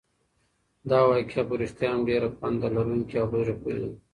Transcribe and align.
دا 0.89 0.99
واقعه 1.09 1.41
په 1.49 1.53
رښتیا 1.61 1.89
هم 1.93 2.01
ډېره 2.09 2.27
پنده 2.39 2.67
لرونکې 2.75 3.15
او 3.19 3.27
په 3.31 3.35
زړه 3.41 3.53
پورې 3.61 3.79
ده. 3.83 3.89